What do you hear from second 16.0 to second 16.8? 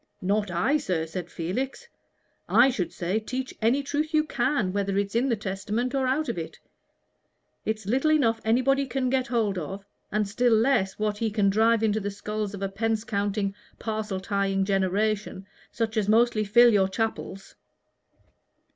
mostly fill